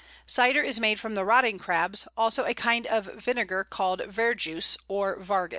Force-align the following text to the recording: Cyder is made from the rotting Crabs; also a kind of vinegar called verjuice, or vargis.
Cyder 0.25 0.63
is 0.65 0.79
made 0.79 0.99
from 0.99 1.13
the 1.13 1.23
rotting 1.23 1.59
Crabs; 1.59 2.07
also 2.17 2.43
a 2.43 2.55
kind 2.55 2.87
of 2.87 3.05
vinegar 3.23 3.63
called 3.63 4.01
verjuice, 4.07 4.75
or 4.87 5.15
vargis. 5.17 5.49